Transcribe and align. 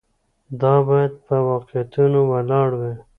دا 0.61 0.75
باید 0.87 1.13
په 1.25 1.35
واقعیتونو 1.49 2.19
ولاړ 2.31 2.69
وي. 2.79 2.93